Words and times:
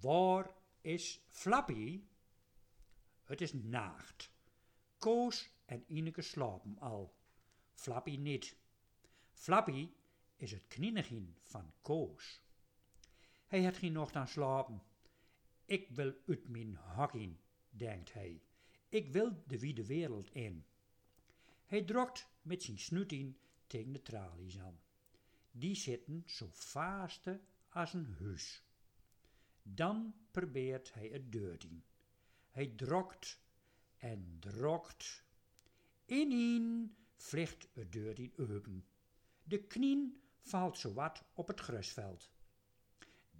Waar 0.00 0.54
is 0.80 1.24
Flappy? 1.28 2.02
Het 3.24 3.40
is 3.40 3.52
nacht. 3.52 4.30
Koos 4.98 5.50
en 5.64 5.84
Ineke 5.86 6.22
slapen 6.22 6.78
al. 6.78 7.14
Flappy 7.72 8.16
niet. 8.16 8.56
Flappy 9.30 9.90
is 10.36 10.52
het 10.52 10.66
knienigin 10.68 11.36
van 11.42 11.72
Koos. 11.82 12.42
Hij 13.46 13.62
het 13.62 13.76
geen 13.76 13.92
nog 13.92 14.12
aan 14.12 14.28
slapen. 14.28 14.82
Ik 15.64 15.88
wil 15.88 16.14
uit 16.26 16.48
mijn 16.48 16.78
in, 17.12 17.40
denkt 17.70 18.12
hij. 18.12 18.42
Ik 18.88 19.12
wil 19.12 19.42
de 19.46 19.58
wiede 19.58 19.86
wereld 19.86 20.34
in. 20.34 20.64
Hij 21.66 21.82
drokt 21.82 22.28
met 22.42 22.62
zijn 22.62 22.78
snoet 22.78 23.12
in 23.12 23.38
tegen 23.66 23.92
de 23.92 24.02
tralies 24.02 24.58
aan. 24.58 24.80
Die 25.50 25.74
zitten 25.74 26.22
zo 26.26 26.48
vaste 26.50 27.40
als 27.68 27.92
een 27.92 28.16
huis. 28.18 28.64
Dan 29.62 30.14
probeert 30.30 30.94
hij 30.94 31.08
het 31.08 31.32
deur 31.32 31.64
in. 31.64 31.84
Hij 32.50 32.66
drokt 32.66 33.40
en 33.96 34.36
drokt. 34.38 35.24
Ineen 36.06 36.96
vliegt 37.16 37.68
het 37.72 37.92
deur 37.92 38.18
in 38.18 38.32
open. 38.36 38.86
De 39.42 39.62
knien 39.62 40.22
valt 40.40 40.78
zowat 40.78 41.24
op 41.32 41.48
het 41.48 41.60
grusveld. 41.60 42.30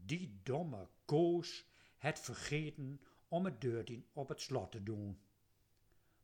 Die 0.05 0.41
domme 0.43 0.89
koos 1.05 1.67
het 1.97 2.19
vergeten 2.19 3.01
om 3.29 3.45
het 3.45 3.61
deurtje 3.61 4.03
op 4.13 4.29
het 4.29 4.41
slot 4.41 4.71
te 4.73 4.83
doen. 4.83 5.21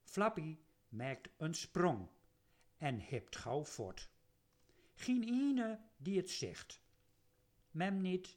Flappy 0.03 0.59
maakt 0.89 1.29
een 1.37 1.55
sprong 1.55 2.09
en 2.77 3.01
hebt 3.01 3.37
gauw 3.37 3.65
voort. 3.65 4.11
Geen 4.95 5.23
ene 5.23 5.81
die 5.97 6.17
het 6.17 6.31
zegt. 6.31 6.81
Mem 7.71 8.01
niet, 8.01 8.37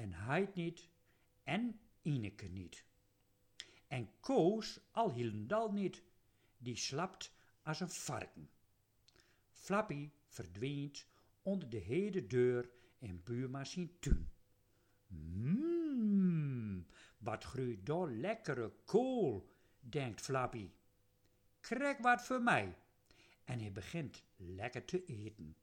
en 0.00 0.12
Heid 0.12 0.54
niet, 0.54 0.88
en 1.44 1.80
Ineke 2.02 2.48
niet. 2.48 2.84
En 3.88 4.10
Koos 4.20 4.80
al 4.90 5.12
hielendal 5.12 5.72
niet, 5.72 6.02
die 6.58 6.76
slapt 6.76 7.32
als 7.62 7.80
een 7.80 7.90
varken. 7.90 8.50
Flappy 9.50 10.10
verdwijnt 10.26 11.06
onder 11.42 11.68
de 11.70 11.76
hele 11.76 12.26
deur 12.26 12.70
in 12.98 13.22
buurma 13.24 13.64
zijn 13.64 13.98
tuin. 13.98 14.30
Mmm, 15.06 16.86
wat 17.18 17.44
groeit 17.44 17.88
lekkere 18.08 18.72
kool, 18.84 19.54
denkt 19.80 20.20
Flappy. 20.20 20.70
Krijg 21.60 21.98
wat 21.98 22.22
voor 22.22 22.42
mij. 22.42 22.76
En 23.44 23.60
hij 23.60 23.72
begint 23.72 24.22
lekker 24.36 24.84
te 24.84 25.04
eten. 25.04 25.56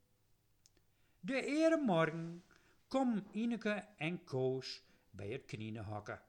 De 1.19 1.45
ere 1.45 1.81
morgen 1.85 2.43
kom 2.87 3.27
Ineke 3.31 3.85
en 3.97 4.23
Koos 4.23 4.83
bij 5.09 5.27
het 5.29 5.45
kniehokken. 5.45 6.21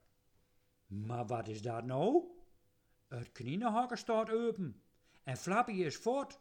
Maar 0.87 1.27
wat 1.27 1.49
is 1.49 1.63
dat 1.63 1.85
nou? 1.85 2.25
Het 3.09 3.33
kniehokken 3.33 3.99
staat 3.99 4.31
open 4.31 4.83
en 5.23 5.37
Flappy 5.37 5.73
is 5.73 5.97
voort. 5.97 6.39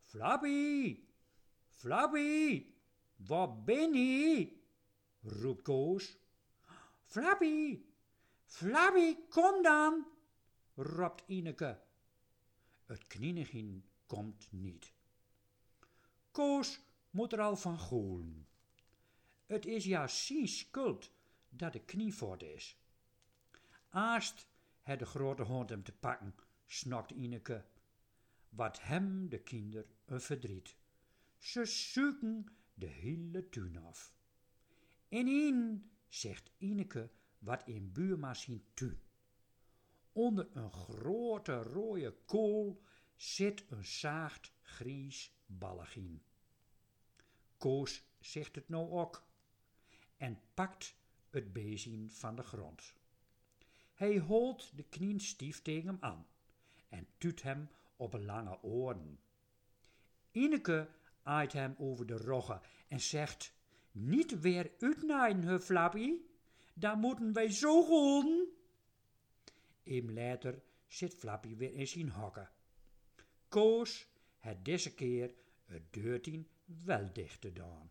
Flappy, 0.00 0.98
Flappy, 1.68 2.66
waar 3.16 3.62
ben 3.62 3.94
je? 3.94 4.60
roept 5.22 5.62
Koos. 5.62 6.16
Flappy, 7.04 7.82
Flappy, 8.44 9.16
kom 9.28 9.62
dan, 9.62 10.06
roept 10.74 11.22
Ineke. 11.26 11.80
Het 12.86 13.06
knienigin 13.06 13.84
komt 14.06 14.48
niet. 14.50 14.92
Koos 16.30 16.80
moet 17.10 17.32
er 17.32 17.40
al 17.40 17.56
van 17.56 17.78
goelen. 17.78 18.46
Het 19.52 19.66
is 19.66 19.84
ja 19.84 20.08
zien 20.08 20.48
schuld 20.48 21.10
dat 21.48 21.72
de 21.72 21.84
knie 21.84 22.14
voort 22.14 22.42
is. 22.42 22.80
Aast 23.88 24.48
het 24.82 24.98
de 24.98 25.06
grote 25.06 25.42
hond 25.42 25.68
hem 25.68 25.82
te 25.82 25.92
pakken, 25.92 26.34
snokt 26.66 27.10
Ineke. 27.10 27.64
Wat 28.48 28.80
hem 28.80 29.28
de 29.28 29.38
kinder 29.38 29.86
een 30.04 30.20
verdriet. 30.20 30.76
Ze 31.38 31.64
zoeken 31.64 32.46
de 32.74 32.86
hele 32.86 33.48
tuin 33.48 33.76
af. 33.76 34.14
In, 35.08 35.90
zegt 36.08 36.50
Ineke, 36.58 37.10
wat 37.38 37.66
in 37.66 37.92
buurma 37.92 38.34
zien 38.34 38.64
tuin. 38.74 39.00
Onder 40.12 40.48
een 40.52 40.72
grote 40.72 41.62
rode 41.62 42.16
kool 42.24 42.82
zit 43.14 43.64
een 43.68 43.84
zaagd 43.84 44.52
gries 44.62 45.34
ballagien. 45.46 46.22
Koos 47.56 48.04
zegt 48.18 48.54
het 48.54 48.68
nou 48.68 48.90
ook 48.90 49.30
en 50.22 50.40
pakt 50.54 50.94
het 51.30 51.52
bezien 51.52 52.10
van 52.10 52.36
de 52.36 52.42
grond. 52.42 52.94
Hij 53.94 54.18
holt 54.18 54.76
de 54.76 54.82
knien 54.82 55.20
stief 55.20 55.62
tegen 55.62 55.86
hem 55.86 55.96
aan 56.00 56.26
en 56.88 57.06
tuut 57.18 57.42
hem 57.42 57.68
op 57.96 58.14
lange 58.14 58.62
oren. 58.62 59.20
Ineke 60.30 60.88
aait 61.22 61.52
hem 61.52 61.74
over 61.78 62.06
de 62.06 62.16
rogge 62.16 62.60
en 62.88 63.00
zegt, 63.00 63.54
niet 63.92 64.40
weer 64.40 64.70
uitnaaien, 64.78 65.42
he 65.42 65.60
Flappy, 65.60 66.14
daar 66.74 66.96
moeten 66.96 67.32
wij 67.32 67.50
zo 67.50 67.82
gaan. 67.82 68.46
Even 69.82 70.14
later 70.14 70.62
zit 70.86 71.14
Flappy 71.14 71.56
weer 71.56 71.74
in 71.74 71.86
zijn 71.86 72.10
hokken. 72.10 72.50
Koos 73.48 74.08
het 74.38 74.64
deze 74.64 74.94
keer 74.94 75.34
het 75.64 75.92
deurtien 75.92 76.48
wel 76.64 77.12
dicht 77.12 77.40
gedaan. 77.40 77.90